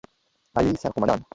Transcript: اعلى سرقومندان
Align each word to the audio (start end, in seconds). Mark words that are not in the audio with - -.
اعلى 0.57 0.75
سرقومندان 0.77 1.23